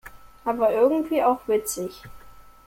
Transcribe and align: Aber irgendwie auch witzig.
Aber 0.45 0.71
irgendwie 0.73 1.23
auch 1.23 1.47
witzig. 1.47 2.01